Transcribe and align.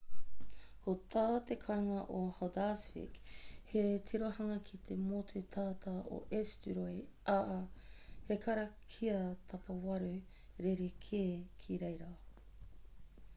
ko 0.83 0.93
tā 1.15 1.23
te 1.49 1.55
kāinga 1.63 1.97
o 2.19 2.21
haldarsvik 2.37 3.19
he 3.73 3.83
tirohanga 4.13 4.55
ki 4.71 4.79
te 4.89 4.97
motu 5.03 5.41
tata 5.57 5.93
o 6.17 6.19
esturoy 6.41 6.97
ā 7.37 7.39
he 8.33 8.39
karakia 8.49 9.21
tapawaru 9.55 10.13
rerekē 10.69 11.25
ki 11.65 11.79
reira 11.89 12.11